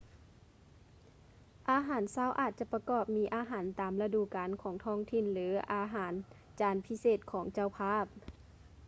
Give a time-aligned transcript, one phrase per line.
[1.69, 6.13] ອາຫານເຊົ້າອາດຈະປະກອບມີອາຫານຕາມລະດູການຂອງທ້ອງຖິ່ນ ຫຼື ອາຫານ
[6.59, 8.05] ຈານພິເສດຂອງເຈົ້າພາບ